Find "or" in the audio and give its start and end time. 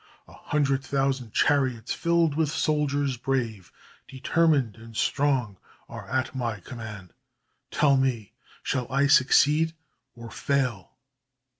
10.15-10.31